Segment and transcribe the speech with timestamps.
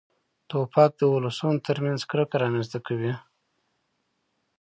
[0.49, 3.13] توپک د ولسونو تر منځ کرکه رامنځته کوي.